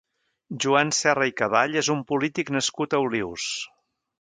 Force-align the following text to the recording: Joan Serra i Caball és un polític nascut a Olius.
Joan 0.63 0.93
Serra 0.99 1.27
i 1.31 1.35
Caball 1.41 1.77
és 1.83 1.91
un 1.97 2.01
polític 2.13 2.53
nascut 2.57 2.97
a 2.99 3.03
Olius. 3.07 3.47